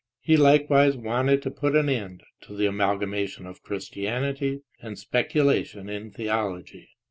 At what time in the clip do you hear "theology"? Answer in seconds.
6.09-6.89